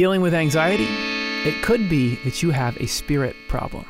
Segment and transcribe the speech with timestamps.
[0.00, 0.86] Dealing with anxiety?
[1.46, 3.84] It could be that you have a spirit problem.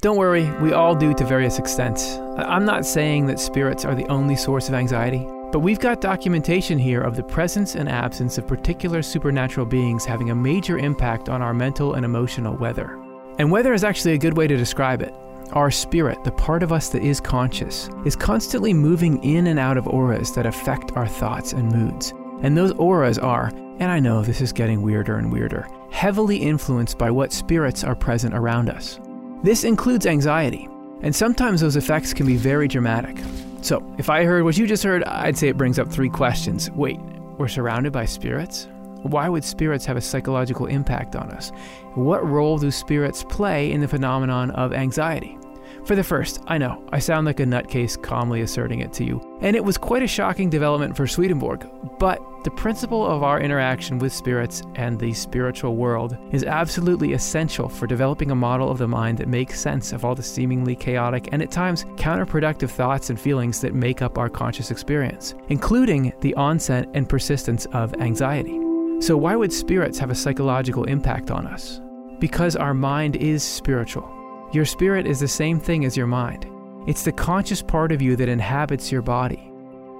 [0.00, 2.16] Don't worry, we all do to various extents.
[2.38, 6.76] I'm not saying that spirits are the only source of anxiety, but we've got documentation
[6.76, 11.40] here of the presence and absence of particular supernatural beings having a major impact on
[11.40, 13.00] our mental and emotional weather.
[13.38, 15.14] And weather is actually a good way to describe it.
[15.52, 19.76] Our spirit, the part of us that is conscious, is constantly moving in and out
[19.76, 22.12] of auras that affect our thoughts and moods.
[22.42, 26.98] And those auras are, and I know this is getting weirder and weirder, heavily influenced
[26.98, 29.00] by what spirits are present around us.
[29.42, 30.68] This includes anxiety,
[31.02, 33.18] and sometimes those effects can be very dramatic.
[33.62, 36.70] So, if I heard what you just heard, I'd say it brings up three questions.
[36.70, 36.98] Wait,
[37.38, 38.68] we're surrounded by spirits?
[39.02, 41.50] Why would spirits have a psychological impact on us?
[41.94, 45.36] What role do spirits play in the phenomenon of anxiety?
[45.84, 49.20] For the first, I know, I sound like a nutcase calmly asserting it to you,
[49.42, 53.98] and it was quite a shocking development for Swedenborg, but the principle of our interaction
[53.98, 58.88] with spirits and the spiritual world is absolutely essential for developing a model of the
[58.88, 63.20] mind that makes sense of all the seemingly chaotic and at times counterproductive thoughts and
[63.20, 68.58] feelings that make up our conscious experience, including the onset and persistence of anxiety.
[69.00, 71.82] So, why would spirits have a psychological impact on us?
[72.20, 74.13] Because our mind is spiritual.
[74.54, 76.46] Your spirit is the same thing as your mind.
[76.86, 79.50] It's the conscious part of you that inhabits your body.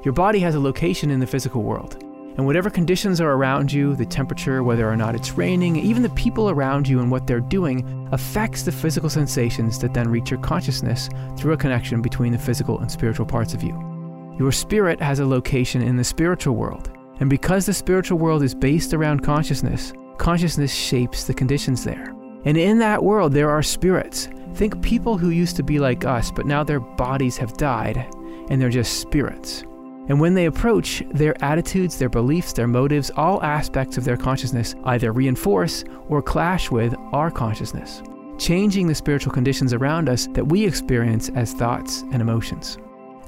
[0.04, 2.00] Your body has a location in the physical world,
[2.36, 6.10] and whatever conditions are around you, the temperature, whether or not it's raining, even the
[6.10, 10.38] people around you and what they're doing, affects the physical sensations that then reach your
[10.38, 13.74] consciousness through a connection between the physical and spiritual parts of you.
[14.38, 18.54] Your spirit has a location in the spiritual world, and because the spiritual world is
[18.54, 22.14] based around consciousness, consciousness shapes the conditions there.
[22.44, 24.28] And in that world, there are spirits.
[24.54, 28.06] Think people who used to be like us, but now their bodies have died,
[28.50, 29.62] and they're just spirits.
[30.06, 34.76] And when they approach, their attitudes, their beliefs, their motives, all aspects of their consciousness
[34.84, 38.02] either reinforce or clash with our consciousness,
[38.38, 42.78] changing the spiritual conditions around us that we experience as thoughts and emotions.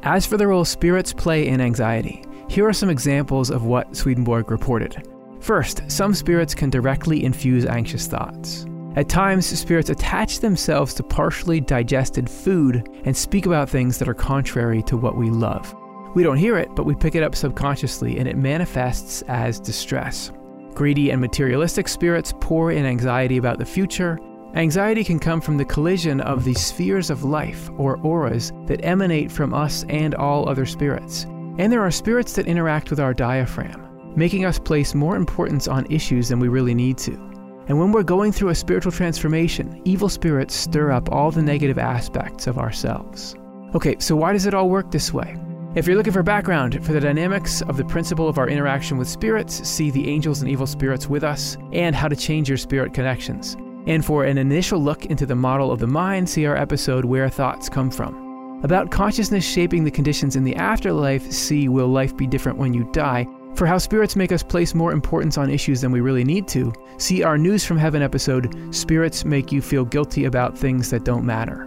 [0.05, 4.50] As for the role spirits play in anxiety, here are some examples of what Swedenborg
[4.50, 5.09] reported.
[5.41, 8.67] First, some spirits can directly infuse anxious thoughts.
[8.97, 14.15] At times, spirits attach themselves to partially digested food and speak about things that are
[14.15, 15.75] contrary to what we love.
[16.15, 20.33] We don't hear it, but we pick it up subconsciously and it manifests as distress.
[20.73, 24.19] Greedy and materialistic spirits pour in anxiety about the future.
[24.55, 29.31] Anxiety can come from the collision of the spheres of life, or auras, that emanate
[29.31, 31.25] from us and all other spirits.
[31.59, 33.87] And there are spirits that interact with our diaphragm,
[34.17, 37.36] making us place more importance on issues than we really need to.
[37.69, 41.78] And when we're going through a spiritual transformation, evil spirits stir up all the negative
[41.78, 43.34] aspects of ourselves.
[43.75, 45.37] Okay, so why does it all work this way?
[45.75, 49.09] If you're looking for background for the dynamics of the principle of our interaction with
[49.09, 52.94] spirits, see the angels and evil spirits with us, and how to change your spirit
[52.94, 53.56] connections.
[53.87, 57.28] And for an initial look into the model of the mind, see our episode Where
[57.28, 58.60] Thoughts Come From.
[58.65, 62.88] About consciousness shaping the conditions in the afterlife, see Will Life Be Different When You
[62.93, 63.26] Die?
[63.56, 66.75] For how spirits make us place more importance on issues than we really need to,
[66.99, 71.25] see our News from Heaven episode Spirits Make You Feel Guilty About Things That Don't
[71.25, 71.67] Matter.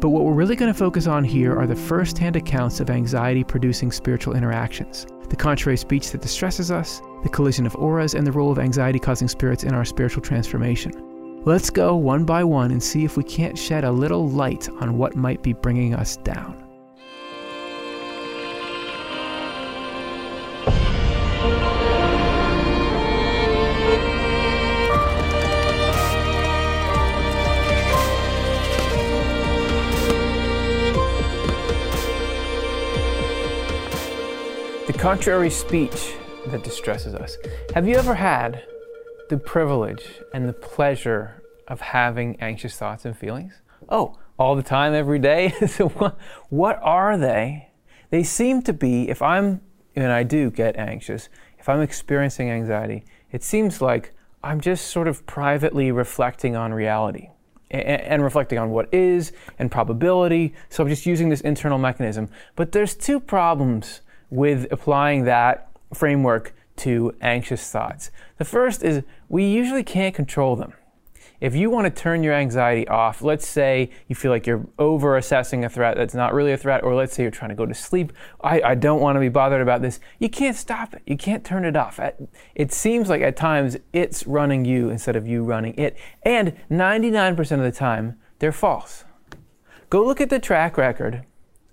[0.00, 2.90] But what we're really going to focus on here are the first hand accounts of
[2.90, 8.26] anxiety producing spiritual interactions, the contrary speech that distresses us, the collision of auras, and
[8.26, 10.92] the role of anxiety causing spirits in our spiritual transformation.
[11.46, 14.98] Let's go one by one and see if we can't shed a little light on
[14.98, 16.59] what might be bringing us down.
[35.00, 36.12] Contrary speech
[36.48, 37.38] that distresses us.
[37.74, 38.64] Have you ever had
[39.30, 43.62] the privilege and the pleasure of having anxious thoughts and feelings?
[43.88, 45.54] Oh, all the time, every day?
[45.66, 46.18] so, what,
[46.50, 47.70] what are they?
[48.10, 49.62] They seem to be, if I'm,
[49.96, 54.12] and I do get anxious, if I'm experiencing anxiety, it seems like
[54.44, 57.30] I'm just sort of privately reflecting on reality
[57.70, 60.52] and, and reflecting on what is and probability.
[60.68, 62.28] So I'm just using this internal mechanism.
[62.54, 68.10] But there's two problems with applying that framework to anxious thoughts.
[68.38, 70.72] The first is we usually can't control them.
[71.40, 75.16] If you want to turn your anxiety off, let's say you feel like you're over
[75.16, 77.64] assessing a threat that's not really a threat, or let's say you're trying to go
[77.64, 78.12] to sleep,
[78.42, 81.00] I, I don't want to be bothered about this, you can't stop it.
[81.06, 81.98] You can't turn it off.
[82.54, 85.96] It seems like at times it's running you instead of you running it.
[86.22, 89.04] And 99% of the time, they're false.
[89.88, 91.24] Go look at the track record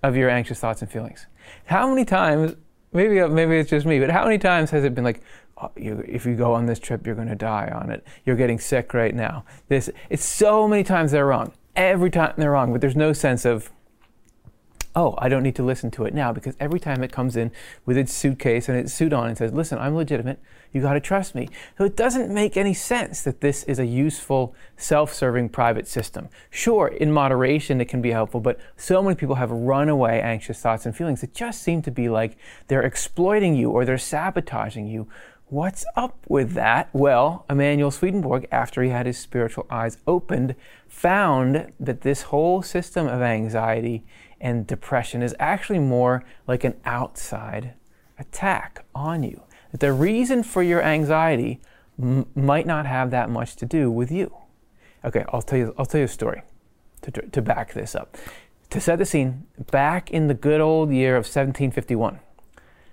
[0.02, 1.26] of your anxious thoughts and feelings.
[1.66, 2.54] How many times
[2.92, 5.22] maybe maybe it's just me, but how many times has it been like,
[5.60, 8.06] oh, you, if you go on this trip, you're going to die on it.
[8.24, 9.44] You're getting sick right now.
[9.68, 11.52] This it's so many times they're wrong.
[11.76, 13.70] Every time they're wrong, but there's no sense of
[14.98, 17.52] oh, I don't need to listen to it now because every time it comes in
[17.86, 20.40] with its suitcase and its suit on and says, listen, I'm legitimate,
[20.72, 21.48] you got to trust me.
[21.78, 26.28] So it doesn't make any sense that this is a useful, self serving private system.
[26.50, 30.84] Sure, in moderation, it can be helpful, but so many people have runaway anxious thoughts
[30.84, 32.36] and feelings that just seem to be like
[32.66, 35.06] they're exploiting you or they're sabotaging you.
[35.50, 36.90] What's up with that?
[36.92, 40.56] Well, Emanuel Swedenborg, after he had his spiritual eyes opened,
[40.88, 44.04] found that this whole system of anxiety
[44.40, 47.74] and depression is actually more like an outside
[48.18, 49.42] attack on you.
[49.70, 51.60] That the reason for your anxiety
[51.98, 54.34] might not have that much to do with you.
[55.04, 55.74] Okay, I'll tell you.
[55.78, 56.42] I'll tell you a story
[57.02, 58.16] to, to back this up.
[58.70, 62.20] To set the scene, back in the good old year of 1751,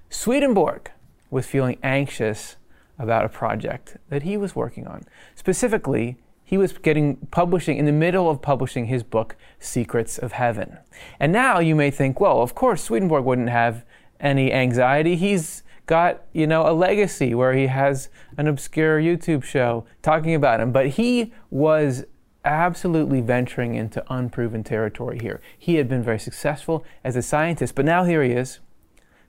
[0.10, 0.92] Swedenborg
[1.30, 2.56] was feeling anxious
[2.98, 5.04] about a project that he was working on.
[5.36, 10.78] Specifically, he was getting publishing in the middle of publishing his book secrets of heaven.
[11.20, 13.84] And now you may think well of course swedenborg wouldn't have
[14.20, 15.16] any anxiety.
[15.16, 20.60] He's got you know a legacy where he has an obscure youtube show talking about
[20.60, 20.72] him.
[20.72, 22.06] But he was
[22.46, 25.42] absolutely venturing into unproven territory here.
[25.58, 28.60] He had been very successful as a scientist but now here he is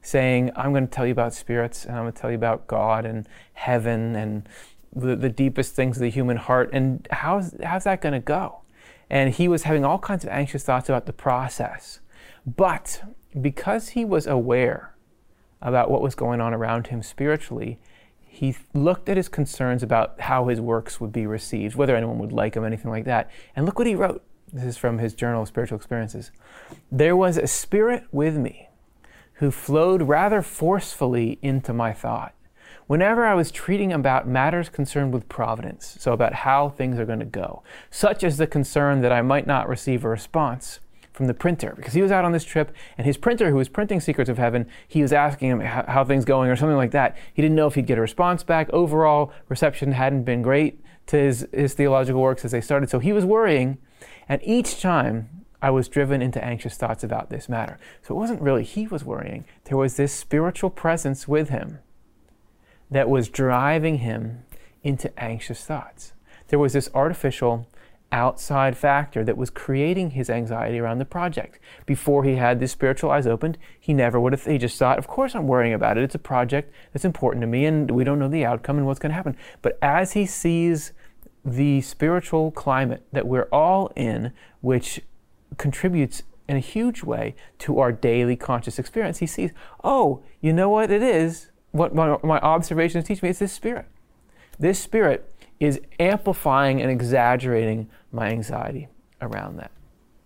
[0.03, 2.69] saying i'm going to tell you about spirits and i'm going to tell you about
[2.69, 4.49] god and heaven and
[4.97, 6.71] the, the deepest things of the human heart.
[6.73, 8.63] And how's, how's that going to go?
[9.09, 12.01] And he was having all kinds of anxious thoughts about the process.
[12.45, 13.03] But
[13.41, 14.95] because he was aware
[15.61, 17.79] about what was going on around him spiritually,
[18.27, 22.33] he looked at his concerns about how his works would be received, whether anyone would
[22.33, 23.31] like him, anything like that.
[23.55, 24.23] And look what he wrote.
[24.53, 26.31] This is from his Journal of Spiritual Experiences.
[26.91, 28.69] There was a spirit with me
[29.35, 32.35] who flowed rather forcefully into my thought
[32.87, 37.19] whenever I was treating about matters concerned with providence, so about how things are going
[37.19, 40.81] to go, such as the concern that I might not receive a response
[41.13, 43.71] from the printer, because he was out on this trip, and his printer, who was
[43.71, 46.91] printing Secrets of Heaven, he was asking him how, how things going or something like
[46.91, 47.17] that.
[47.33, 48.69] He didn't know if he'd get a response back.
[48.71, 53.13] Overall, reception hadn't been great to his, his theological works as they started, so he
[53.13, 53.79] was worrying,
[54.29, 55.31] and each time
[55.63, 57.79] I was driven into anxious thoughts about this matter.
[58.03, 59.47] So it wasn't really he was worrying.
[59.65, 61.79] There was this spiritual presence with him
[62.91, 64.45] that was driving him
[64.83, 66.13] into anxious thoughts.
[66.49, 67.67] There was this artificial
[68.13, 71.59] outside factor that was creating his anxiety around the project.
[71.87, 75.09] Before he had the spiritual eyes opened, he never would have, he just thought, of
[75.09, 76.05] course I'm worrying about it.
[76.05, 79.01] It's a project that's important to me and we don't know the outcome and what's
[79.01, 79.37] going to happen.
[79.61, 80.93] But as he sees
[81.45, 85.01] the spiritual climate that we're all in, which
[85.59, 89.51] contributes in a huge way to our daily conscious experience, he sees,
[89.83, 91.51] oh, you know what it is?
[91.73, 93.87] What my, my observations teach me is this spirit.
[94.59, 98.89] This spirit is amplifying and exaggerating my anxiety
[99.21, 99.71] around that.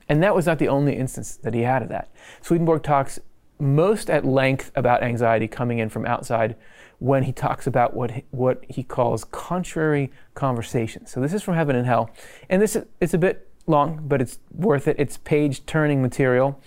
[0.09, 2.11] And that was not the only instance that he had of that.
[2.43, 3.21] Swedenborg talks
[3.61, 6.57] most at length about anxiety coming in from outside
[6.99, 11.11] when he talks about what he, what he calls contrary conversations.
[11.11, 12.11] So this is from Heaven and Hell,
[12.49, 14.97] and this is, it's a bit long, but it's worth it.
[14.99, 16.61] It's page turning material.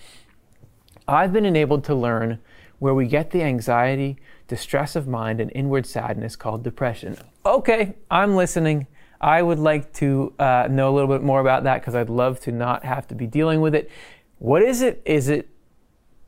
[1.06, 2.40] I've been enabled to learn
[2.78, 4.16] where we get the anxiety
[4.48, 7.16] distress of mind, and inward sadness called depression.
[7.44, 8.86] Okay, I'm listening.
[9.20, 12.40] I would like to uh, know a little bit more about that because I'd love
[12.40, 13.90] to not have to be dealing with it.
[14.38, 15.00] What is it?
[15.04, 15.48] Is it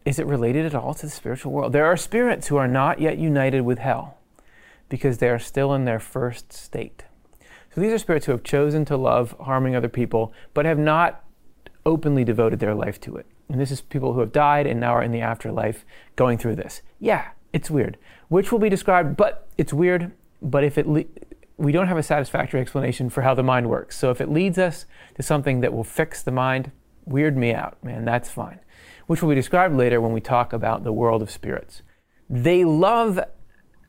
[0.06, 1.73] is it related at all to the spiritual world?
[1.73, 4.18] There are spirits who are not yet united with hell
[4.88, 7.04] because they are still in their first state.
[7.75, 11.25] So these are spirits who have chosen to love harming other people but have not
[11.85, 13.26] openly devoted their life to it.
[13.49, 16.56] And this is people who have died and now are in the afterlife going through
[16.56, 16.82] this.
[16.99, 17.96] Yeah, it's weird,
[18.28, 20.12] which will be described, but it's weird.
[20.42, 21.06] But if it, le-
[21.56, 23.96] we don't have a satisfactory explanation for how the mind works.
[23.96, 24.84] So if it leads us
[25.14, 26.70] to something that will fix the mind,
[27.06, 28.60] weird me out, man, that's fine.
[29.06, 31.80] Which will be described later when we talk about the world of spirits.
[32.28, 33.18] They love,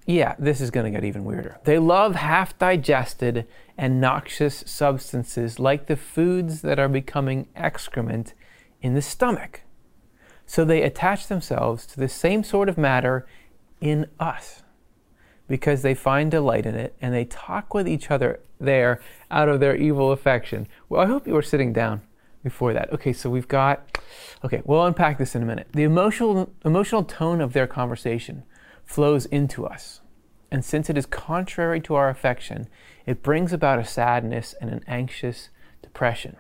[0.06, 1.60] yeah, this is going to get even weirder.
[1.66, 3.48] They love half digested
[3.78, 8.34] and noxious substances like the foods that are becoming excrement
[8.82, 9.64] in the stomach.
[10.46, 13.28] So they attach themselves to the same sort of matter
[13.82, 14.64] in us
[15.48, 19.00] because they find delight in it and they talk with each other there
[19.32, 20.68] out of their evil affection.
[20.90, 22.02] Well, I hope you were sitting down
[22.44, 22.92] before that.
[22.94, 23.98] Okay, so we've got,
[24.44, 25.68] okay, we'll unpack this in a minute.
[25.74, 28.44] The emotional, emotional tone of their conversation
[28.86, 30.02] flows into us.
[30.50, 32.68] And since it is contrary to our affection,
[33.06, 35.50] it brings about a sadness and an anxious
[35.82, 36.38] depression.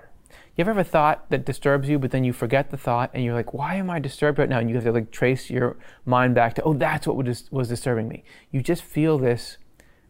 [0.58, 3.24] You ever have a thought that disturbs you, but then you forget the thought and
[3.24, 4.58] you're like, why am I disturbed right now?
[4.58, 8.08] And you have to like trace your mind back to, oh, that's what was disturbing
[8.08, 8.24] me.
[8.50, 9.58] You just feel this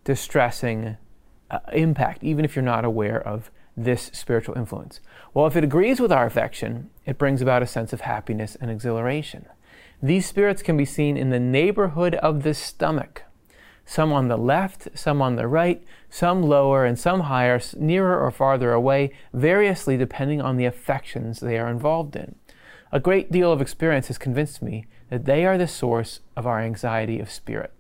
[0.06, 0.96] distressing
[1.51, 5.01] uh, impact, even if you're not aware of this spiritual influence.
[5.34, 8.72] Well, if it agrees with our affection, it brings about a sense of happiness and
[8.72, 9.48] exhilaration.
[10.01, 13.24] These spirits can be seen in the neighborhood of the stomach
[13.88, 18.29] some on the left, some on the right, some lower and some higher, nearer or
[18.32, 22.36] farther away, variously depending on the affections they are involved in.
[22.91, 26.60] A great deal of experience has convinced me that they are the source of our
[26.60, 27.72] anxiety of spirit.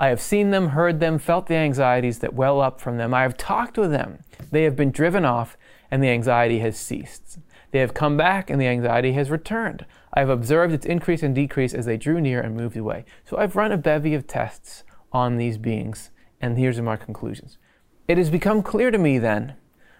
[0.00, 3.14] I have seen them, heard them, felt the anxieties that well up from them.
[3.14, 4.24] I have talked with them.
[4.50, 5.56] They have been driven off,
[5.92, 7.38] and the anxiety has ceased.
[7.70, 9.86] They have come back, and the anxiety has returned.
[10.12, 13.04] I have observed its increase and decrease as they drew near and moved away.
[13.24, 16.10] So I've run a bevy of tests on these beings.
[16.40, 17.58] And here's my conclusions.
[18.08, 19.54] It has become clear to me then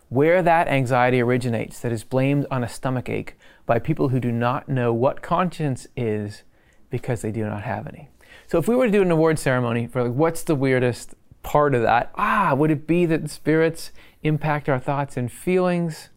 [0.09, 4.33] where that anxiety originates that is blamed on a stomach ache by people who do
[4.33, 6.43] not know what conscience is
[6.91, 8.09] because they do not have any.
[8.49, 11.75] So if we were to do an award ceremony for like what's the weirdest part
[11.75, 12.11] of that?
[12.17, 16.11] Ah, would it be that spirits impact our thoughts and feelings?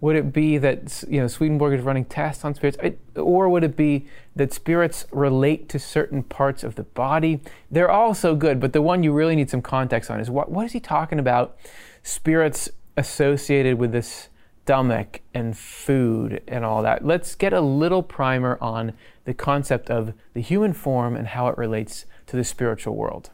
[0.00, 2.78] Would it be that you know Swedenborg is running tests on spirits,
[3.16, 7.40] or would it be that spirits relate to certain parts of the body?
[7.70, 10.50] They're all so good, but the one you really need some context on is what
[10.50, 11.56] what is he talking about?
[12.02, 14.28] Spirits associated with this
[14.70, 17.04] stomach and food and all that.
[17.04, 18.92] Let's get a little primer on
[19.24, 23.30] the concept of the human form and how it relates to the spiritual world.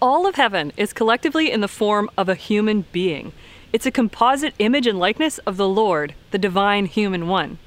[0.00, 3.32] All of heaven is collectively in the form of a human being.
[3.70, 7.58] It's a composite image and likeness of the Lord, the divine human one.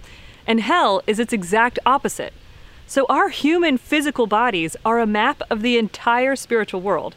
[0.48, 2.34] And hell is its exact opposite.
[2.88, 7.16] So our human physical bodies are a map of the entire spiritual world.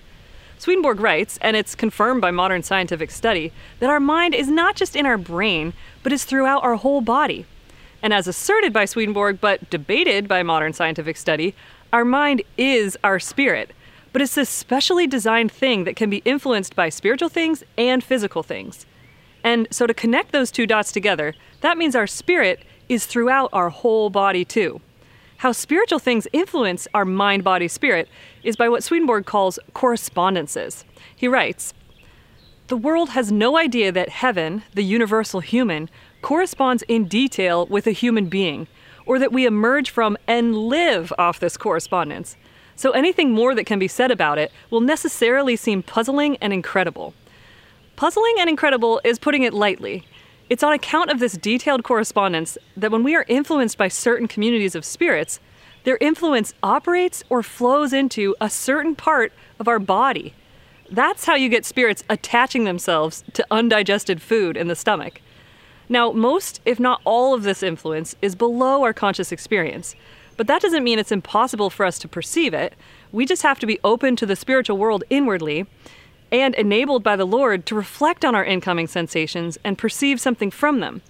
[0.59, 4.95] Swedenborg writes, and it's confirmed by modern scientific study, that our mind is not just
[4.95, 5.73] in our brain,
[6.03, 7.47] but is throughout our whole body.
[8.03, 11.55] And as asserted by Swedenborg, but debated by modern scientific study,
[11.91, 13.71] our mind is our spirit
[14.15, 18.45] but it's this specially designed thing that can be influenced by spiritual things and physical
[18.45, 18.87] things.
[19.43, 23.71] And so to connect those two dots together, that means our spirit is throughout our
[23.71, 24.81] whole body too.
[25.39, 28.09] How spiritual things influence our mind, body, spirit
[28.45, 30.85] is by what Swedenborg calls correspondences.
[31.17, 31.75] He writes,
[32.69, 35.91] the world has no idea that heaven, the universal human,
[36.23, 38.69] corresponds in detail with a human being,
[39.07, 42.37] or that we emerge from and live off this correspondence
[42.77, 47.15] so anything more that can be said about it will necessarily seem puzzling and incredible.
[47.97, 50.05] Puzzling and incredible is putting it lightly.
[50.51, 54.75] It's on account of this detailed correspondence that when we are influenced by certain communities
[54.75, 55.41] of spirits,
[55.85, 60.35] their influence operates or flows into a certain part of our body.
[60.91, 65.21] That's how you get spirits attaching themselves to undigested food in the stomach.
[65.89, 69.95] Now, most, if not all, of this influence is below our conscious experience.
[70.37, 72.75] But that doesn't mean it's impossible for us to perceive it.
[73.13, 75.67] We just have to be open to the spiritual world inwardly
[76.33, 80.81] and enabled by the Lord to reflect on our incoming sensations and perceive something from
[80.81, 81.03] them.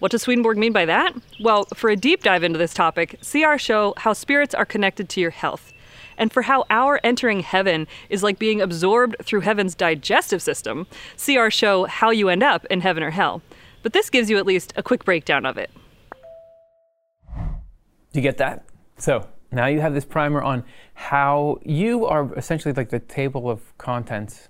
[0.00, 1.14] What does Swedenborg mean by that?
[1.40, 5.08] Well, for a deep dive into this topic, see our show, How Spirits Are Connected
[5.10, 5.72] to Your Health,
[6.18, 11.36] and for how our entering heaven is like being absorbed through heaven's digestive system, see
[11.36, 13.42] our show, How You End Up in Heaven or Hell.
[13.84, 15.70] But this gives you at least a quick breakdown of it.
[17.36, 18.64] Do you get that?
[19.02, 20.62] So now you have this primer on
[20.94, 24.48] how you are essentially like the table of contents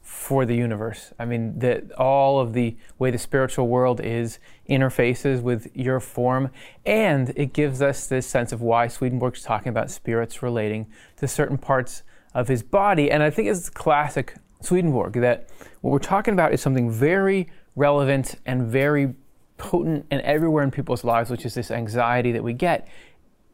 [0.00, 1.12] for the universe.
[1.20, 6.50] I mean, that all of the way the spiritual world is interfaces with your form,
[6.84, 11.56] and it gives us this sense of why Swedenborg's talking about spirits relating to certain
[11.56, 12.02] parts
[12.34, 13.08] of his body.
[13.08, 15.48] And I think it's classic Swedenborg that
[15.80, 19.14] what we're talking about is something very relevant and very
[19.58, 22.88] potent and everywhere in people's lives, which is this anxiety that we get.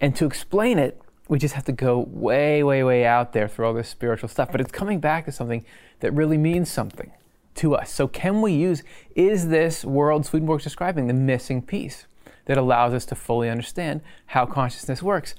[0.00, 3.66] And to explain it, we just have to go way, way, way out there through
[3.66, 4.50] all this spiritual stuff.
[4.50, 5.64] But it's coming back to something
[6.00, 7.12] that really means something
[7.56, 7.92] to us.
[7.92, 8.82] So, can we use,
[9.14, 12.06] is this world Swedenborg's describing the missing piece
[12.46, 15.34] that allows us to fully understand how consciousness works?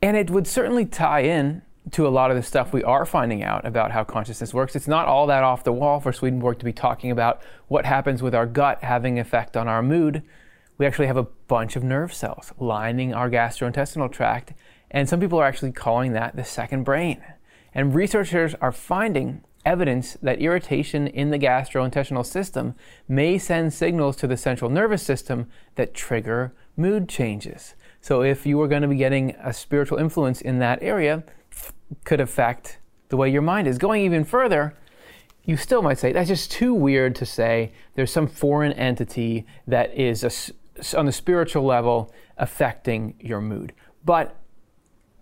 [0.00, 3.42] And it would certainly tie in to a lot of the stuff we are finding
[3.42, 4.76] out about how consciousness works.
[4.76, 8.22] It's not all that off the wall for Swedenborg to be talking about what happens
[8.22, 10.22] with our gut having effect on our mood
[10.78, 14.54] we actually have a bunch of nerve cells lining our gastrointestinal tract,
[14.90, 17.22] and some people are actually calling that the second brain.
[17.74, 22.74] And researchers are finding evidence that irritation in the gastrointestinal system
[23.06, 27.74] may send signals to the central nervous system that trigger mood changes.
[28.00, 31.24] So if you are going to be getting a spiritual influence in that area,
[32.04, 33.78] could affect the way your mind is.
[33.78, 34.74] Going even further,
[35.44, 39.94] you still might say that's just too weird to say there's some foreign entity that
[39.94, 40.30] is a,
[40.94, 43.72] on the spiritual level affecting your mood.
[44.04, 44.36] But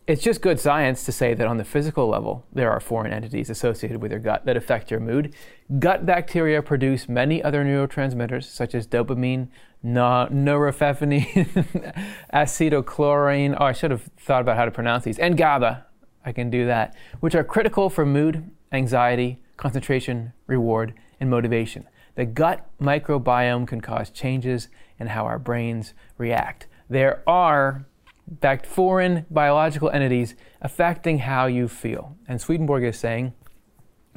[0.06, 3.50] it's just good science to say that on the physical level, there are foreign entities
[3.50, 5.34] associated with your gut that affect your mood.
[5.80, 9.48] Gut bacteria produce many other neurotransmitters, such as dopamine,
[9.82, 13.56] no, norepinephrine, acetylcholine.
[13.58, 15.18] Oh, I should have thought about how to pronounce these.
[15.18, 15.86] And GABA.
[16.24, 21.86] I can do that, which are critical for mood, anxiety, concentration, reward, and motivation.
[22.16, 24.68] The gut microbiome can cause changes
[24.98, 26.66] in how our brains react.
[26.88, 27.86] There are
[28.28, 32.16] back foreign biological entities affecting how you feel.
[32.26, 33.34] And Swedenborg is saying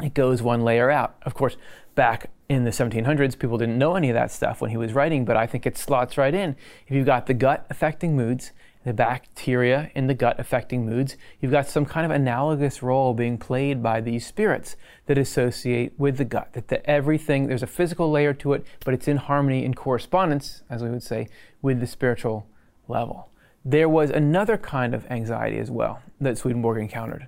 [0.02, 1.16] it goes one layer out.
[1.24, 1.58] Of course,
[1.96, 5.26] back in the 1700s, people didn't know any of that stuff when he was writing,
[5.26, 6.56] but I think it slots right in.
[6.88, 8.52] If you've got the gut affecting moods,
[8.86, 13.38] the bacteria in the gut affecting moods, you've got some kind of analogous role being
[13.38, 16.54] played by these spirits that associate with the gut.
[16.54, 20.64] That the, everything, there's a physical layer to it, but it's in harmony, in correspondence,
[20.70, 21.28] as we would say,
[21.62, 22.48] with the spiritual
[22.88, 23.30] level
[23.66, 27.28] there was another kind of anxiety as well that Swedenborg encountered.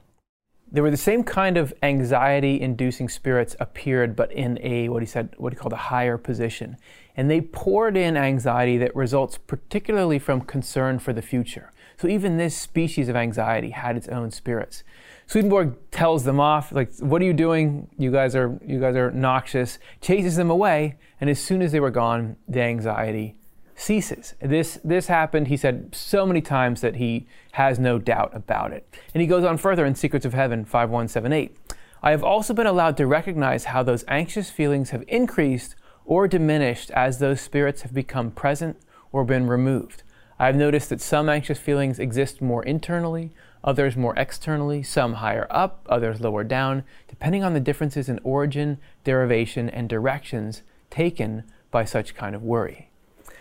[0.72, 5.06] There were the same kind of anxiety inducing spirits appeared, but in a, what he
[5.06, 6.78] said, what he called a higher position.
[7.16, 11.72] And they poured in anxiety that results particularly from concern for the future.
[11.98, 14.84] So even this species of anxiety had its own spirits.
[15.28, 17.88] Swedenborg tells them off, like, what are you doing?
[17.98, 21.80] You guys are, you guys are noxious, chases them away, and as soon as they
[21.80, 23.36] were gone, the anxiety
[23.76, 24.36] ceases.
[24.42, 28.88] This, this happened, he said, so many times that he has no doubt about it.
[29.14, 31.56] And he goes on further in Secrets of Heaven 5178.
[32.04, 35.76] I have also been allowed to recognize how those anxious feelings have increased
[36.12, 38.76] or diminished as those spirits have become present
[39.14, 40.04] or been removed.
[40.38, 43.32] I have noticed that some anxious feelings exist more internally,
[43.64, 48.78] others more externally, some higher up, others lower down, depending on the differences in origin,
[49.06, 52.90] derivation, and directions taken by such kind of worry.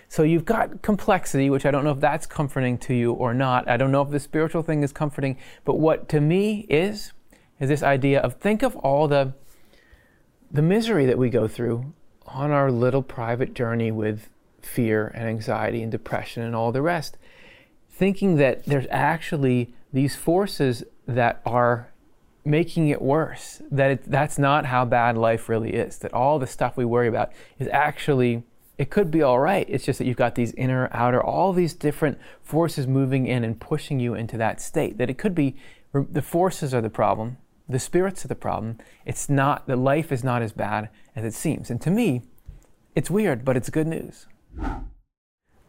[0.08, 3.68] So you've got complexity, which I don't know if that's comforting to you or not.
[3.68, 7.14] I don't know if the spiritual thing is comforting, but what to me is,
[7.58, 9.32] is this idea of think of all the,
[10.52, 11.92] the misery that we go through
[12.32, 14.28] on our little private journey with
[14.62, 17.16] fear and anxiety and depression and all the rest.
[17.90, 21.88] Thinking that there's actually these forces that are
[22.44, 26.46] making it worse, that it, that's not how bad life really is, that all the
[26.46, 28.42] stuff we worry about is actually
[28.78, 29.66] it could be all right.
[29.68, 33.60] It's just that you've got these inner, outer, all these different forces moving in and
[33.60, 34.96] pushing you into that state.
[34.96, 35.54] That it could be
[35.92, 37.36] the forces are the problem,
[37.70, 38.78] the spirits are the problem.
[39.04, 41.70] It's not, that life is not as bad as it seems.
[41.70, 42.22] And to me,
[42.94, 44.26] it's weird, but it's good news.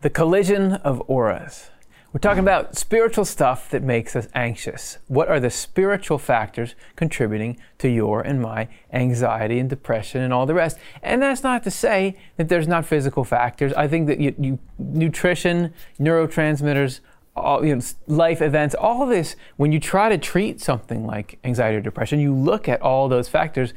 [0.01, 1.69] The collision of auras.
[2.13, 4.97] We're talking about spiritual stuff that makes us anxious.
[5.07, 10.45] What are the spiritual factors contributing to your and my anxiety and depression and all
[10.45, 10.77] the rest?
[11.01, 13.71] And that's not to say that there's not physical factors.
[13.73, 16.99] I think that you, you, nutrition, neurotransmitters,
[17.35, 21.77] all, you know, life events, all this, when you try to treat something like anxiety
[21.77, 23.73] or depression, you look at all those factors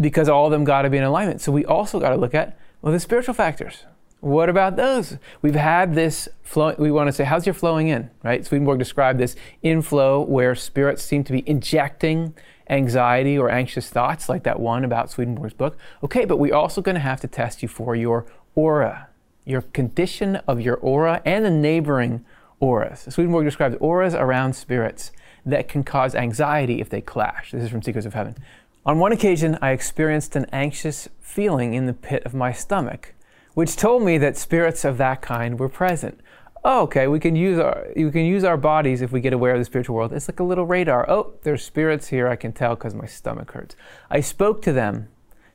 [0.00, 1.40] because all of them got to be in alignment.
[1.40, 3.84] So we also got to look at, well, the spiritual factors.
[4.20, 5.16] What about those?
[5.42, 6.74] We've had this flow.
[6.76, 8.44] We want to say, how's your flowing in, right?
[8.44, 12.34] Swedenborg described this inflow where spirits seem to be injecting
[12.68, 15.78] anxiety or anxious thoughts, like that one about Swedenborg's book.
[16.02, 19.08] Okay, but we're also going to have to test you for your aura,
[19.44, 22.24] your condition of your aura and the neighboring
[22.60, 23.06] auras.
[23.08, 25.12] Swedenborg describes auras around spirits
[25.46, 27.52] that can cause anxiety if they clash.
[27.52, 28.36] This is from Secrets of Heaven.
[28.84, 33.14] On one occasion, I experienced an anxious feeling in the pit of my stomach
[33.58, 36.20] which told me that spirits of that kind were present.
[36.62, 39.52] Oh, okay, we can use our you can use our bodies if we get aware
[39.52, 40.12] of the spiritual world.
[40.12, 41.10] It's like a little radar.
[41.10, 42.28] Oh, there's spirits here.
[42.28, 43.74] I can tell because my stomach hurts.
[44.10, 45.08] I spoke to them,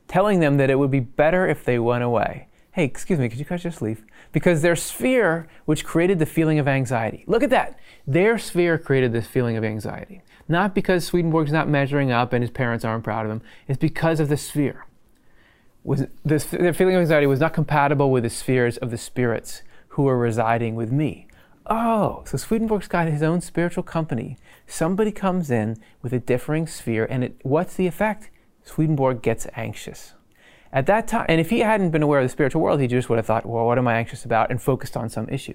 [0.06, 2.48] telling them that it would be better if they went away.
[2.74, 4.04] Hey, excuse me, could you guys just leave?
[4.32, 7.24] Because their sphere, which created the feeling of anxiety.
[7.26, 7.78] Look at that.
[8.06, 10.22] Their sphere created this feeling of anxiety.
[10.48, 13.42] Not because Swedenborg's not measuring up and his parents aren't proud of him.
[13.68, 14.86] It's because of the sphere
[15.84, 19.62] was this, the feeling of anxiety was not compatible with the spheres of the spirits
[19.88, 21.28] who were residing with me.
[21.66, 24.36] Oh, so Swedenborg's got his own spiritual company.
[24.66, 28.30] Somebody comes in with a differing sphere, and it, what's the effect?
[28.64, 30.13] Swedenborg gets anxious.
[30.74, 33.08] At that time, and if he hadn't been aware of the spiritual world, he just
[33.08, 34.50] would have thought, well, what am I anxious about?
[34.50, 35.54] and focused on some issue.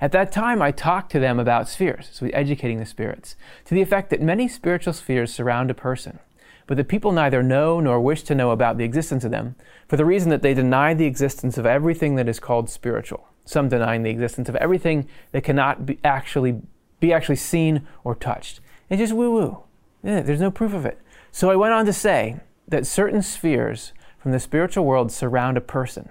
[0.00, 3.82] At that time, I talked to them about spheres, so educating the spirits, to the
[3.82, 6.18] effect that many spiritual spheres surround a person
[6.66, 9.54] but the people neither know nor wish to know about the existence of them,
[9.88, 13.28] for the reason that they deny the existence of everything that is called spiritual.
[13.44, 16.62] Some denying the existence of everything that cannot be actually
[17.00, 18.60] be actually seen or touched.
[18.88, 19.62] It's just woo woo.
[20.04, 21.00] Yeah, there's no proof of it.
[21.32, 22.36] So I went on to say
[22.68, 26.08] that certain spheres from the spiritual world surround a person.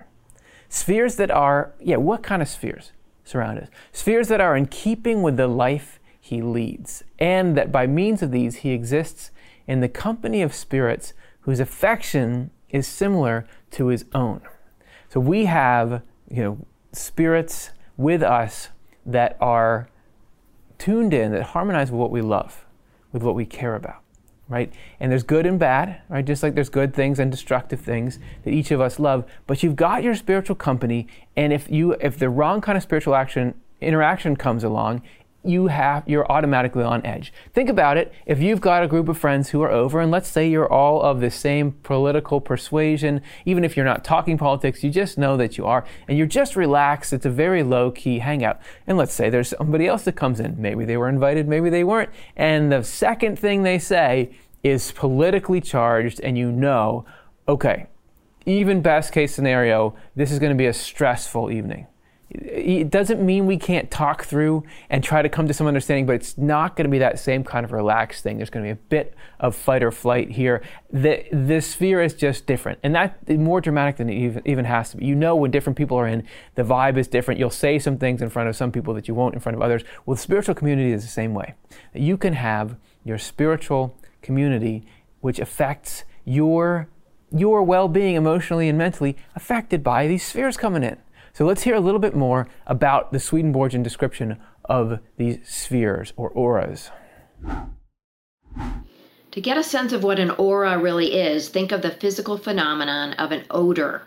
[0.67, 2.91] Spheres that are, yeah, what kind of spheres
[3.24, 3.69] surround us?
[3.93, 8.32] Spheres that are in keeping with the life he leads, and that by means of
[8.32, 9.32] these he exists
[9.65, 14.41] in the company of spirits whose affection is similar to his own.
[15.10, 18.69] So we have, you know, spirits with us
[19.06, 19.89] that are
[20.78, 22.65] tuned in, that harmonize with what we love,
[23.13, 24.01] with what we care about,
[24.52, 24.72] right?
[25.00, 26.26] And there's good and bad, right?
[26.26, 29.26] Just like there's good things and destructive things that each of us love.
[29.48, 33.16] But you've got your spiritual company, and if you if the wrong kind of spiritual
[33.16, 35.02] action interaction comes along,
[35.43, 37.34] you have you're automatically on edge.
[37.54, 38.13] Think about it.
[38.25, 41.01] If you've got a group of friends who are over and let's say you're all
[41.01, 45.58] of the same political persuasion, even if you're not talking politics, you just know that
[45.58, 47.12] you are and you're just relaxed.
[47.12, 48.60] It's a very low key hangout.
[48.86, 50.62] And let's say there's somebody else that comes in.
[50.62, 52.12] Maybe they were invited, maybe they weren't.
[52.36, 54.32] And the second thing they say
[54.63, 57.06] is politically charged and you know,
[57.47, 57.88] okay,
[58.45, 61.88] even best case scenario, this is going to be a stressful evening
[62.34, 66.15] it doesn't mean we can't talk through and try to come to some understanding, but
[66.15, 68.38] it's not going to be that same kind of relaxed thing.
[68.38, 70.62] There's going to be a bit of fight or flight here.
[70.91, 72.80] The, the sphere is just different.
[72.84, 75.06] And that more dramatic than it even, even has to be.
[75.06, 77.39] You know when different people are in, the vibe is different.
[77.39, 79.62] You'll say some things in front of some people that you won't in front of
[79.62, 79.84] others.
[80.06, 81.56] Well, the spiritual community is the same way.
[81.94, 84.86] You can have your spiritual community
[85.20, 86.88] which affects your
[87.34, 90.98] your well-being emotionally and mentally affected by these spheres coming in.
[91.34, 96.30] So let's hear a little bit more about the Swedenborgian description of these spheres or
[96.30, 96.91] auras.
[99.32, 103.13] To get a sense of what an aura really is, think of the physical phenomenon
[103.13, 104.04] of an odor.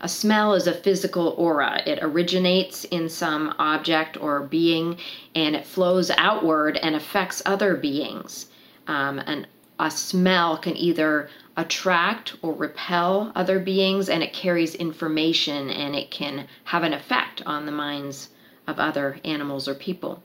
[0.00, 1.82] A smell is a physical aura.
[1.84, 4.96] It originates in some object or being
[5.34, 8.46] and it flows outward and affects other beings.
[8.86, 9.46] Um, and
[9.78, 16.10] a smell can either attract or repel other beings, and it carries information and it
[16.10, 18.30] can have an effect on the minds
[18.66, 20.22] of other animals or people.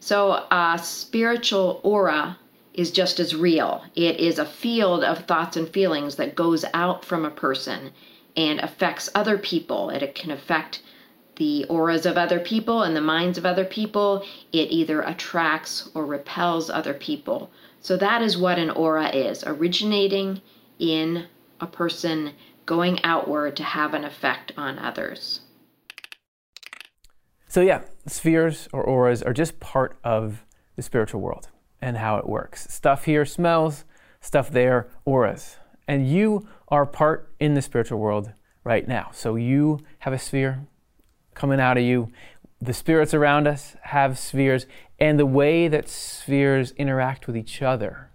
[0.00, 2.38] So, a spiritual aura
[2.74, 3.82] is just as real.
[3.96, 7.90] It is a field of thoughts and feelings that goes out from a person
[8.36, 9.90] and affects other people.
[9.90, 10.82] It can affect
[11.36, 14.24] the auras of other people and the minds of other people.
[14.52, 17.50] It either attracts or repels other people.
[17.80, 20.40] So, that is what an aura is originating
[20.78, 21.26] in
[21.60, 22.32] a person
[22.66, 25.40] going outward to have an effect on others.
[27.48, 30.44] So, yeah, spheres or auras are just part of
[30.76, 31.48] the spiritual world
[31.80, 32.72] and how it works.
[32.72, 33.84] Stuff here smells,
[34.20, 35.56] stuff there auras.
[35.86, 38.32] And you are part in the spiritual world
[38.64, 39.10] right now.
[39.14, 40.66] So, you have a sphere
[41.34, 42.12] coming out of you.
[42.60, 44.66] The spirits around us have spheres,
[44.98, 48.10] and the way that spheres interact with each other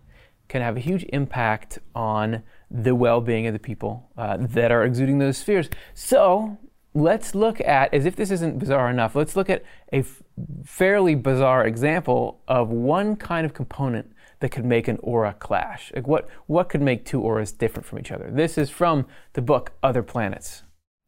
[0.48, 4.84] can have a huge impact on the well being of the people uh, that are
[4.84, 5.70] exuding those spheres.
[5.94, 6.58] So
[6.96, 10.24] let's look at, as if this isn't bizarre enough, let's look at a f-
[10.66, 15.92] fairly bizarre example of one kind of component that could make an aura clash.
[15.96, 18.30] Like what, what could make two auras different from each other?
[18.32, 20.64] This is from the book Other Planets.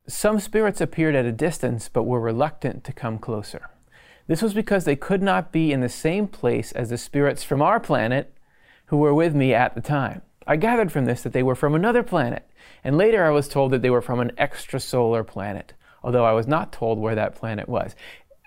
[0.07, 3.69] Some spirits appeared at a distance but were reluctant to come closer.
[4.27, 7.61] This was because they could not be in the same place as the spirits from
[7.61, 8.35] our planet
[8.87, 10.21] who were with me at the time.
[10.47, 12.47] I gathered from this that they were from another planet,
[12.83, 16.47] and later I was told that they were from an extrasolar planet, although I was
[16.47, 17.95] not told where that planet was.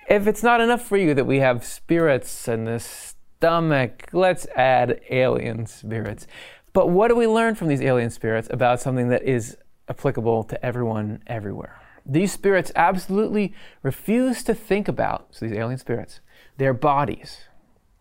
[0.08, 5.00] If it's not enough for you that we have spirits in the stomach, let's add
[5.10, 6.26] alien spirits.
[6.72, 9.56] But what do we learn from these alien spirits about something that is
[9.88, 11.80] applicable to everyone everywhere?
[12.06, 16.20] These spirits absolutely refuse to think about, so these alien spirits,
[16.56, 17.47] their bodies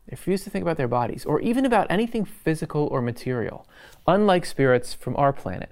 [0.08, 3.68] they refuse to think about their bodies or even about anything physical or material.
[4.08, 5.72] Unlike spirits from our planet,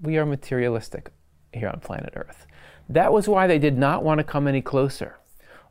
[0.00, 1.10] we are materialistic
[1.52, 2.46] here on planet Earth.
[2.88, 5.16] That was why they did not want to come any closer.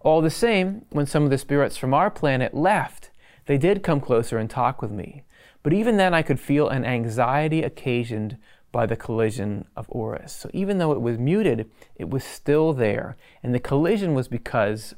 [0.01, 3.11] All the same, when some of the spirits from our planet left,
[3.45, 5.23] they did come closer and talk with me.
[5.61, 8.37] But even then, I could feel an anxiety occasioned
[8.71, 10.31] by the collision of auras.
[10.31, 13.17] So even though it was muted, it was still there.
[13.43, 14.95] And the collision was because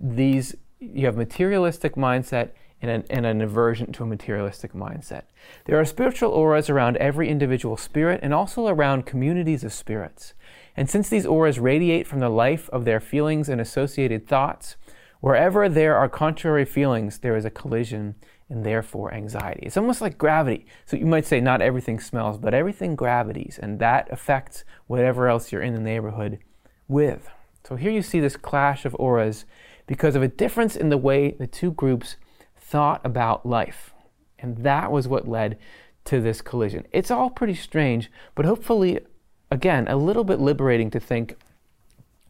[0.00, 5.22] these you have materialistic mindset and an, and an aversion to a materialistic mindset.
[5.66, 10.34] There are spiritual auras around every individual spirit and also around communities of spirits.
[10.76, 14.76] And since these auras radiate from the life of their feelings and associated thoughts,
[15.20, 18.16] wherever there are contrary feelings, there is a collision
[18.48, 19.64] and therefore anxiety.
[19.64, 20.66] It's almost like gravity.
[20.84, 25.52] So you might say not everything smells, but everything gravities, and that affects whatever else
[25.52, 26.38] you're in the neighborhood
[26.88, 27.30] with.
[27.64, 29.44] So here you see this clash of auras
[29.92, 32.16] because of a difference in the way the two groups
[32.56, 33.92] thought about life.
[34.38, 35.58] And that was what led
[36.06, 36.86] to this collision.
[36.92, 39.00] It's all pretty strange, but hopefully,
[39.50, 41.36] again, a little bit liberating to think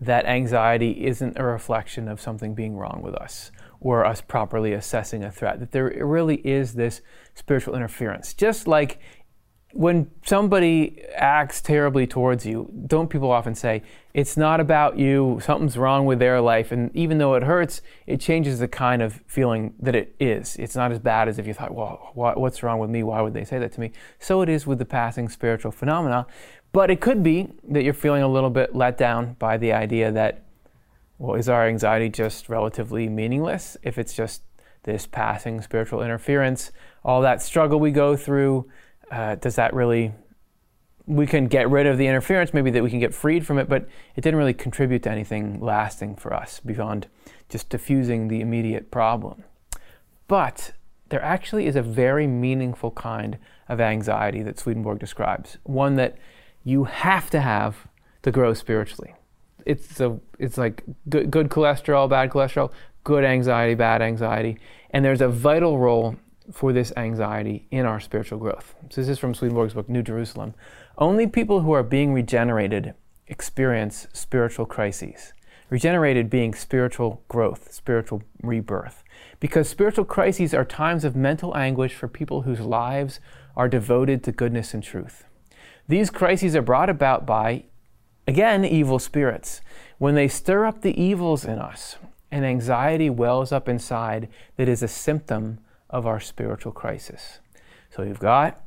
[0.00, 5.24] that anxiety isn't a reflection of something being wrong with us or us properly assessing
[5.24, 7.00] a threat, that there really is this
[7.34, 8.34] spiritual interference.
[8.34, 9.00] Just like
[9.72, 15.78] when somebody acts terribly towards you, don't people often say, it's not about you, something's
[15.78, 16.72] wrong with their life.
[16.72, 20.56] And even though it hurts, it changes the kind of feeling that it is.
[20.56, 23.04] It's not as bad as if you thought, well, what's wrong with me?
[23.04, 23.92] Why would they say that to me?
[24.18, 26.26] So it is with the passing spiritual phenomena.
[26.72, 30.10] But it could be that you're feeling a little bit let down by the idea
[30.12, 30.42] that,
[31.20, 34.42] well, is our anxiety just relatively meaningless if it's just
[34.84, 36.72] this passing spiritual interference?
[37.04, 38.70] All that struggle we go through
[39.10, 40.14] uh, does that really
[41.06, 43.68] we can get rid of the interference, maybe that we can get freed from it,
[43.68, 47.06] but it didn't really contribute to anything lasting for us beyond
[47.50, 49.44] just diffusing the immediate problem.
[50.26, 50.72] But
[51.10, 53.36] there actually is a very meaningful kind
[53.68, 56.16] of anxiety that Swedenborg describes, one that
[56.64, 57.88] you have to have
[58.22, 59.12] to grow spiritually.
[59.66, 62.70] It's a, it's like good, good cholesterol, bad cholesterol,
[63.04, 64.58] good anxiety, bad anxiety,
[64.90, 66.16] and there's a vital role
[66.52, 68.74] for this anxiety in our spiritual growth.
[68.90, 70.54] So this is from Swedenborg's book, New Jerusalem.
[70.98, 72.94] Only people who are being regenerated
[73.28, 75.32] experience spiritual crises.
[75.70, 79.04] Regenerated being spiritual growth, spiritual rebirth.
[79.38, 83.20] Because spiritual crises are times of mental anguish for people whose lives
[83.56, 85.24] are devoted to goodness and truth.
[85.86, 87.64] These crises are brought about by,
[88.30, 89.60] again, evil spirits.
[89.98, 91.96] When they stir up the evils in us,
[92.30, 97.40] and anxiety wells up inside that is a symptom of our spiritual crisis.
[97.90, 98.62] So you've got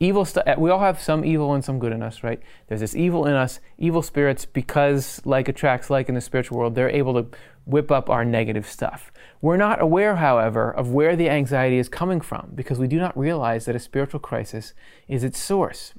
[0.00, 0.44] evil stuff.
[0.46, 2.40] Eh, we all have some evil and some good in us, right?
[2.66, 6.74] There's this evil in us, evil spirits, because like attracts like in the spiritual world,
[6.74, 7.28] they're able to
[7.66, 9.12] whip up our negative stuff.
[9.40, 13.16] We're not aware, however, of where the anxiety is coming from because we do not
[13.16, 14.74] realize that a spiritual crisis
[15.06, 15.94] is its source.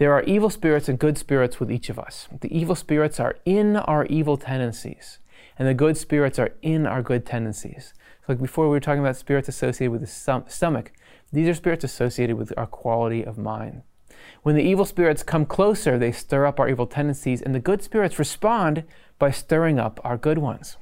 [0.00, 2.26] There are evil spirits and good spirits with each of us.
[2.40, 5.18] The evil spirits are in our evil tendencies,
[5.58, 7.92] and the good spirits are in our good tendencies.
[8.26, 10.92] So Like before, we were talking about spirits associated with the stomach.
[11.34, 13.82] These are spirits associated with our quality of mind.
[14.42, 17.82] When the evil spirits come closer, they stir up our evil tendencies, and the good
[17.82, 18.84] spirits respond
[19.18, 20.78] by stirring up our good ones.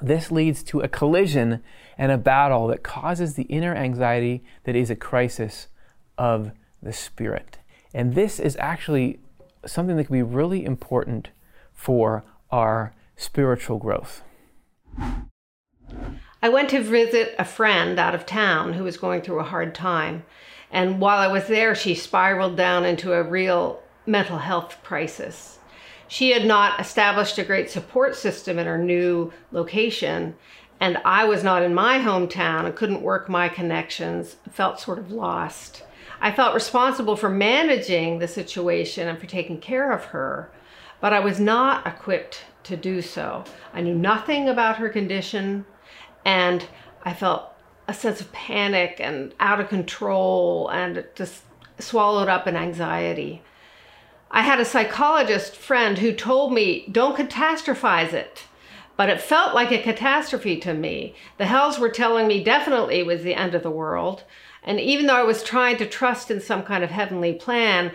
[0.00, 1.60] This leads to a collision
[1.98, 5.66] and a battle that causes the inner anxiety that is a crisis
[6.16, 7.58] of the spirit.
[7.94, 9.20] And this is actually
[9.66, 11.28] something that can be really important
[11.72, 14.22] for our spiritual growth.
[16.40, 19.74] I went to visit a friend out of town who was going through a hard
[19.74, 20.24] time.
[20.70, 25.58] And while I was there, she spiraled down into a real mental health crisis.
[26.06, 30.36] She had not established a great support system in her new location,
[30.80, 35.12] and I was not in my hometown and couldn't work my connections, felt sort of
[35.12, 35.82] lost.
[36.20, 40.50] I felt responsible for managing the situation and for taking care of her,
[41.00, 43.44] but I was not equipped to do so.
[43.72, 45.64] I knew nothing about her condition,
[46.24, 46.66] and
[47.04, 47.52] I felt
[47.86, 51.42] a sense of panic and out of control and just
[51.78, 53.42] swallowed up in anxiety.
[54.30, 58.44] I had a psychologist friend who told me, don't catastrophize it.
[58.96, 61.14] But it felt like a catastrophe to me.
[61.38, 64.24] The hells were telling me definitely it was the end of the world.
[64.62, 67.92] And even though I was trying to trust in some kind of heavenly plan,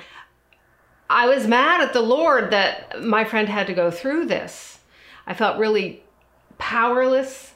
[1.09, 4.79] I was mad at the Lord that my friend had to go through this.
[5.27, 6.03] I felt really
[6.57, 7.53] powerless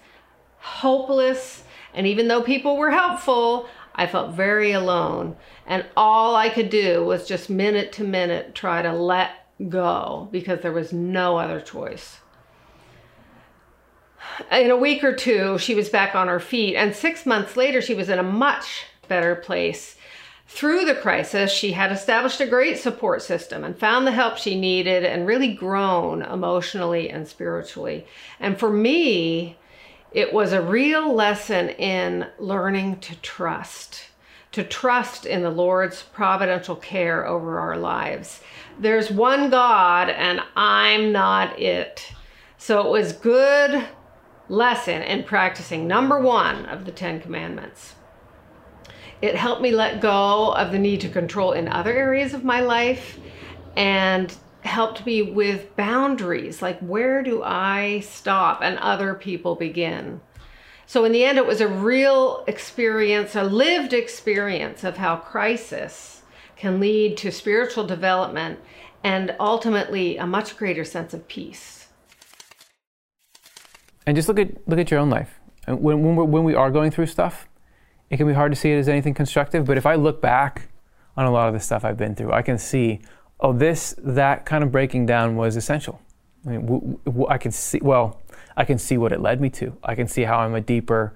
[0.67, 1.63] hopeless.
[1.93, 5.35] And even though people were helpful, I felt very alone.
[5.65, 9.31] And all I could do was just minute to minute try to let
[9.69, 12.19] go because there was no other choice.
[14.51, 17.81] In a week or two, she was back on her feet, and six months later,
[17.81, 19.95] she was in a much better place.
[20.49, 24.59] Through the crisis, she had established a great support system and found the help she
[24.59, 28.07] needed and really grown emotionally and spiritually.
[28.39, 29.57] And for me,
[30.11, 34.05] it was a real lesson in learning to trust,
[34.53, 38.41] to trust in the Lord's providential care over our lives.
[38.79, 42.13] There's one God and I'm not it.
[42.57, 43.85] So it was good
[44.49, 47.95] lesson in practicing number 1 of the 10 commandments.
[49.21, 52.61] It helped me let go of the need to control in other areas of my
[52.61, 53.19] life
[53.75, 60.21] and helped me with boundaries like where do I stop and other people begin.
[60.85, 66.21] So, in the end, it was a real experience, a lived experience of how crisis
[66.55, 68.59] can lead to spiritual development
[69.03, 71.87] and ultimately a much greater sense of peace.
[74.05, 75.39] And just look at look at your own life.
[75.67, 77.47] When when, when we are going through stuff,
[78.09, 79.65] it can be hard to see it as anything constructive.
[79.65, 80.69] But if I look back
[81.15, 83.01] on a lot of the stuff I've been through, I can see,
[83.39, 86.01] oh, this, that kind of breaking down was essential.
[86.45, 88.21] I mean, w- w- I can see, well,
[88.55, 89.75] I can see what it led me to.
[89.83, 91.13] I can see how I'm a deeper,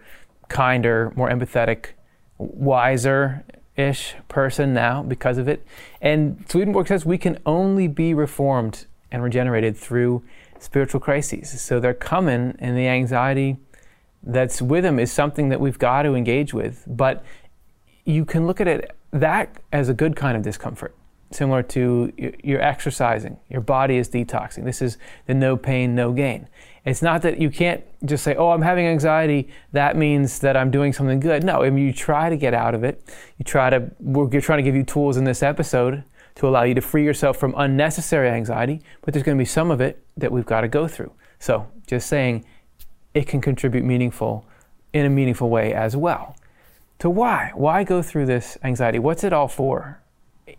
[0.49, 1.91] kinder, more empathetic,
[2.37, 3.45] wiser
[3.77, 5.65] ish person now because of it.
[6.01, 10.23] And Swedenborg says we can only be reformed and regenerated through
[10.59, 11.61] spiritual crises.
[11.61, 13.57] So they're coming, and the anxiety
[14.23, 16.83] that's with them is something that we've got to engage with.
[16.87, 17.23] But
[18.05, 20.95] you can look at it that as a good kind of discomfort,
[21.31, 22.11] similar to
[22.43, 24.63] you're exercising, your body is detoxing.
[24.63, 26.47] This is the no pain, no gain.
[26.85, 30.71] It's not that you can't just say, "Oh, I'm having anxiety." That means that I'm
[30.71, 31.43] doing something good.
[31.43, 33.03] No, I mean you try to get out of it.
[33.37, 33.91] You try to.
[33.99, 36.03] We're trying to give you tools in this episode
[36.35, 38.81] to allow you to free yourself from unnecessary anxiety.
[39.01, 41.11] But there's going to be some of it that we've got to go through.
[41.37, 42.45] So, just saying,
[43.13, 44.45] it can contribute meaningful
[44.93, 46.35] in a meaningful way as well.
[47.01, 47.51] So why?
[47.55, 48.99] Why go through this anxiety?
[48.99, 49.99] What's it all for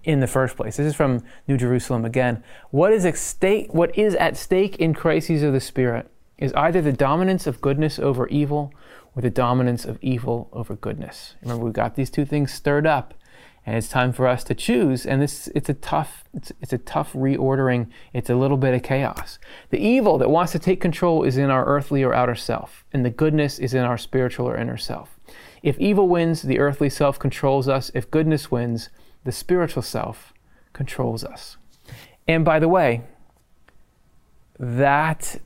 [0.03, 0.77] in the first place?
[0.77, 2.43] This is from New Jerusalem again.
[2.71, 6.83] What is at stake, what is at stake in crises of the spirit is either
[6.83, 8.75] the dominance of goodness over evil
[9.15, 11.37] or the dominance of evil over goodness.
[11.43, 13.15] Remember, we've got these two things stirred up
[13.64, 16.79] and it's time for us to choose and this it's a tough it's, it's a
[16.79, 17.88] tough reordering.
[18.12, 19.38] It's a little bit of chaos.
[19.70, 23.05] The evil that wants to take control is in our earthly or outer self and
[23.05, 25.18] the goodness is in our spiritual or inner self.
[25.62, 27.90] If evil wins the earthly self controls us.
[27.94, 28.88] If goodness wins
[29.25, 30.33] the spiritual self
[30.72, 31.59] controls us.
[32.27, 33.03] And by the way
[34.59, 35.38] that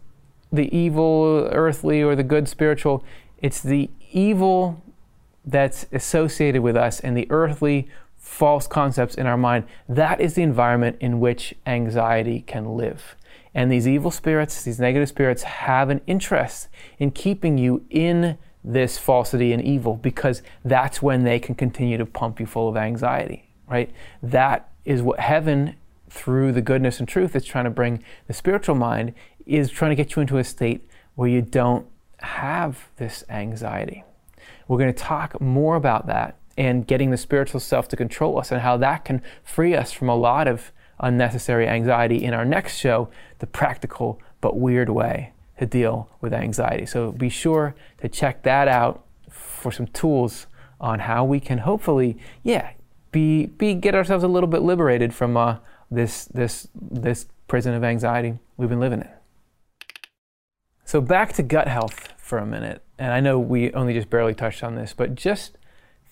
[0.53, 3.05] the evil earthly or the good spiritual
[3.39, 4.83] it's the evil
[5.45, 7.89] that's associated with us and the earthly
[8.27, 13.17] false concepts in our mind, that is the environment in which anxiety can live.
[13.55, 18.99] And these evil spirits, these negative spirits, have an interest in keeping you in this
[18.99, 23.49] falsity and evil because that's when they can continue to pump you full of anxiety,
[23.69, 23.91] right?
[24.23, 25.77] That is what heaven,
[26.11, 29.15] through the goodness and truth, is trying to bring the spiritual mind,
[29.47, 31.87] is trying to get you into a state where you don't
[32.19, 34.05] have this anxiety.
[34.69, 38.51] We're going to talk more about that and getting the spiritual self to control us
[38.51, 42.79] and how that can free us from a lot of unnecessary anxiety in our next
[42.79, 46.87] show, The Practical but Weird Way to Deal with Anxiety.
[46.87, 50.47] So be sure to check that out for some tools
[50.81, 52.71] on how we can hopefully, yeah,
[53.13, 55.59] be, be get ourselves a little bit liberated from uh,
[55.91, 59.09] this, this, this prison of anxiety we've been living in.
[60.85, 62.83] So back to gut health for a minute.
[62.99, 65.59] And I know we only just barely touched on this, but just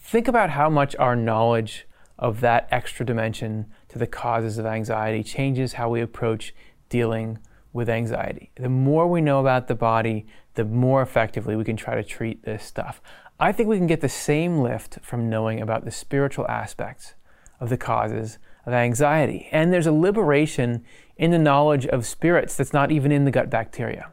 [0.04, 1.86] think about how much our knowledge
[2.18, 6.54] of that extra dimension to the causes of anxiety changes how we approach
[6.90, 7.38] dealing
[7.72, 8.52] with anxiety.
[8.56, 12.44] The more we know about the body, the more effectively we can try to treat
[12.44, 13.00] this stuff.
[13.40, 17.14] I think we can get the same lift from knowing about the spiritual aspects
[17.58, 19.48] of the causes of anxiety.
[19.50, 20.84] And there's a liberation
[21.16, 24.10] in the knowledge of spirits that's not even in the gut bacteria.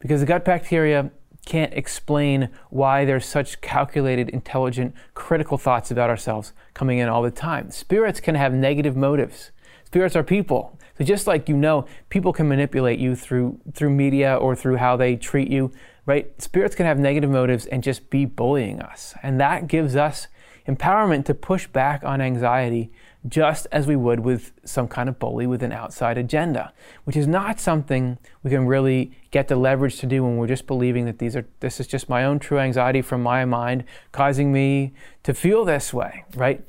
[0.00, 1.10] Because the gut bacteria
[1.44, 7.30] can't explain why there's such calculated, intelligent, critical thoughts about ourselves coming in all the
[7.30, 7.70] time.
[7.70, 9.50] Spirits can have negative motives.
[9.84, 10.78] Spirits are people.
[10.98, 14.96] So just like you know, people can manipulate you through through media or through how
[14.96, 15.72] they treat you,
[16.06, 16.30] right?
[16.40, 19.14] Spirits can have negative motives and just be bullying us.
[19.22, 20.28] And that gives us
[20.68, 22.92] empowerment to push back on anxiety
[23.26, 26.72] just as we would with some kind of bully with an outside agenda,
[27.04, 30.66] which is not something we can really get the leverage to do when we're just
[30.66, 34.52] believing that these are this is just my own true anxiety from my mind causing
[34.52, 36.64] me to feel this way, right?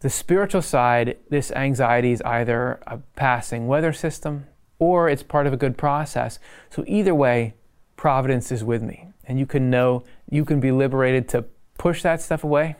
[0.00, 4.46] The spiritual side, this anxiety is either a passing weather system
[4.78, 6.38] or it's part of a good process.
[6.70, 7.54] So either way,
[7.96, 9.08] providence is with me.
[9.26, 11.46] And you can know, you can be liberated to
[11.78, 12.76] push that stuff away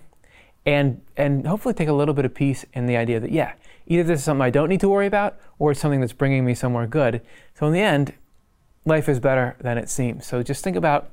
[0.66, 3.52] and and hopefully take a little bit of peace in the idea that yeah,
[3.86, 6.44] either this is something I don't need to worry about or it's something that's bringing
[6.44, 7.20] me somewhere good.
[7.54, 8.14] So in the end,
[8.84, 10.26] life is better than it seems.
[10.26, 11.10] So just think about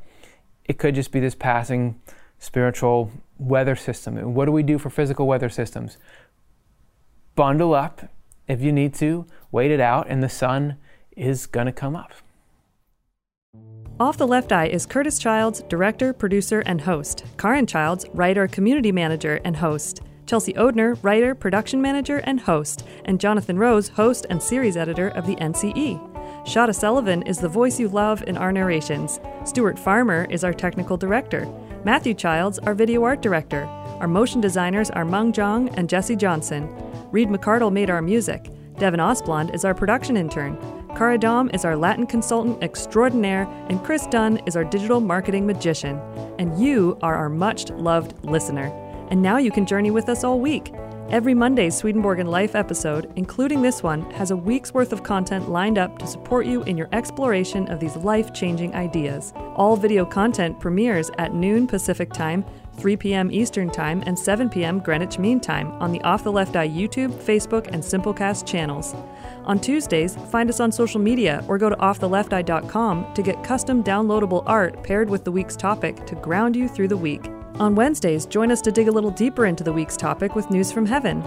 [0.65, 1.99] it could just be this passing
[2.39, 4.17] spiritual weather system.
[4.17, 5.97] And what do we do for physical weather systems?
[7.35, 8.09] Bundle up
[8.47, 10.77] if you need to, wait it out, and the sun
[11.15, 12.11] is going to come up.
[14.01, 17.23] Off the Left Eye is Curtis Childs, director, producer, and host.
[17.37, 20.01] Karin Childs, writer, community manager, and host.
[20.25, 22.87] Chelsea Odhner, writer, production manager, and host.
[23.05, 25.99] And Jonathan Rose, host and series editor of the NCE.
[26.47, 29.19] Shada Sullivan is the voice you love in our narrations.
[29.45, 31.47] Stuart Farmer is our technical director.
[31.85, 33.65] Matthew Childs, our video art director.
[33.99, 36.67] Our motion designers are Mung Jong and Jesse Johnson.
[37.11, 38.49] Reed McCardle made our music.
[38.79, 40.57] Devin Osblond is our production intern.
[40.95, 45.99] Cara Dom is our Latin consultant extraordinaire, and Chris Dunn is our digital marketing magician.
[46.37, 48.67] And you are our much loved listener.
[49.09, 50.73] And now you can journey with us all week.
[51.09, 55.49] Every Monday's Swedenborg and Life episode, including this one, has a week's worth of content
[55.49, 59.33] lined up to support you in your exploration of these life changing ideas.
[59.55, 62.45] All video content premieres at noon Pacific Time,
[62.77, 63.31] 3 p.m.
[63.31, 64.79] Eastern Time, and 7 p.m.
[64.79, 68.95] Greenwich Mean Time on the Off the Left Eye YouTube, Facebook, and Simplecast channels.
[69.45, 74.43] On Tuesdays, find us on social media or go to offthelefteye.com to get custom downloadable
[74.45, 77.27] art paired with the week's topic to ground you through the week.
[77.55, 80.71] On Wednesdays, join us to dig a little deeper into the week's topic with news
[80.71, 81.21] from heaven.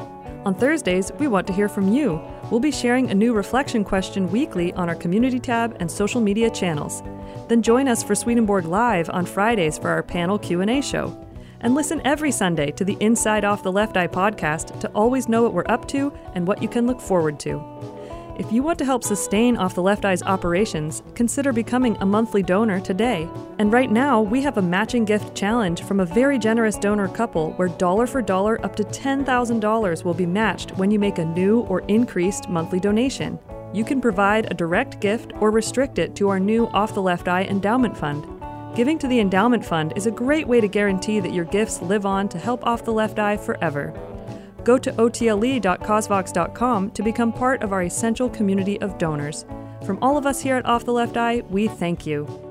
[0.45, 2.21] On Thursdays, we want to hear from you.
[2.51, 6.51] We'll be sharing a new reflection question weekly on our community tab and social media
[6.51, 7.03] channels.
[7.49, 11.17] Then join us for Swedenborg Live on Fridays for our panel Q&A show.
[11.65, 15.43] And listen every Sunday to the Inside Off the Left Eye podcast to always know
[15.43, 17.59] what we're up to and what you can look forward to.
[18.39, 22.43] If you want to help sustain Off the Left Eye's operations, consider becoming a monthly
[22.43, 23.27] donor today.
[23.59, 27.53] And right now, we have a matching gift challenge from a very generous donor couple
[27.53, 31.61] where dollar for dollar up to $10,000 will be matched when you make a new
[31.61, 33.39] or increased monthly donation.
[33.73, 37.27] You can provide a direct gift or restrict it to our new Off the Left
[37.27, 38.34] Eye Endowment Fund.
[38.75, 42.05] Giving to the Endowment Fund is a great way to guarantee that your gifts live
[42.05, 43.95] on to help Off the Left Eye forever.
[44.65, 49.45] Go to otle.causevox.com to become part of our essential community of donors.
[49.87, 52.44] From all of us here at Off the Left Eye, we thank you.